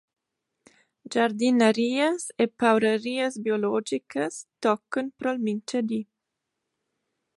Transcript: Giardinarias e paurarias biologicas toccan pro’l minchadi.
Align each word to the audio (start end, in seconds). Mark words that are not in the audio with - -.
Giardinarias 1.15 2.21
e 2.43 2.45
paurarias 2.59 3.33
biologicas 3.45 4.33
toccan 4.63 5.07
pro’l 5.17 5.37
minchadi. 5.45 6.01